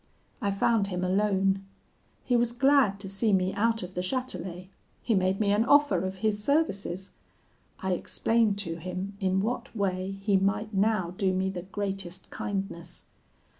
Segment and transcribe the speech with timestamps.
[0.41, 1.63] I found him alone.
[2.23, 4.67] He was glad to see me out of the Chatelet.
[5.03, 7.11] He made me an offer of his services.
[7.81, 13.05] I explained to him in what way he might now do me the greatest kindness.